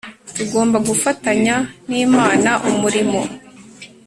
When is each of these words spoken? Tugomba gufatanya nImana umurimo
Tugomba 0.35 0.77
gufatanya 0.87 1.55
nImana 1.89 2.51
umurimo 2.69 3.21